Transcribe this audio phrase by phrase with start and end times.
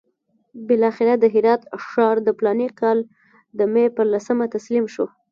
[0.67, 2.97] بالاخره د هرات ښار د فلاني کال
[3.57, 5.05] د مې پر لسمه تسلیم شو.